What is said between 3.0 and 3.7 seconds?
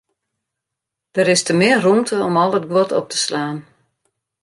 te slaan.